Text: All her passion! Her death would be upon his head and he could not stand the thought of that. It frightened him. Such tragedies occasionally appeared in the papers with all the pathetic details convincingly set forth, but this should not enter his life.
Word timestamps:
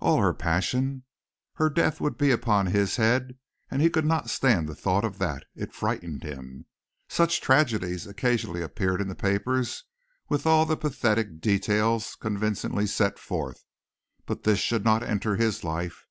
All 0.00 0.22
her 0.22 0.32
passion! 0.32 1.04
Her 1.56 1.68
death 1.68 2.00
would 2.00 2.16
be 2.16 2.30
upon 2.30 2.68
his 2.68 2.96
head 2.96 3.36
and 3.70 3.82
he 3.82 3.90
could 3.90 4.06
not 4.06 4.30
stand 4.30 4.66
the 4.66 4.74
thought 4.74 5.04
of 5.04 5.18
that. 5.18 5.44
It 5.54 5.74
frightened 5.74 6.22
him. 6.22 6.64
Such 7.06 7.42
tragedies 7.42 8.06
occasionally 8.06 8.62
appeared 8.62 9.02
in 9.02 9.08
the 9.08 9.14
papers 9.14 9.84
with 10.30 10.46
all 10.46 10.64
the 10.64 10.78
pathetic 10.78 11.42
details 11.42 12.14
convincingly 12.16 12.86
set 12.86 13.18
forth, 13.18 13.62
but 14.24 14.44
this 14.44 14.58
should 14.58 14.86
not 14.86 15.02
enter 15.02 15.36
his 15.36 15.62
life. 15.62 16.06